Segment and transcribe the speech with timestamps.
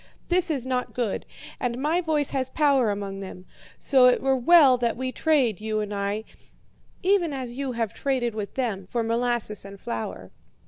[0.29, 1.27] This is not good,
[1.59, 3.45] and my voice has power among them;
[3.77, 6.23] so it were well that we trade, you and I,
[7.03, 10.31] even as you have traded with them, for molasses and flour.'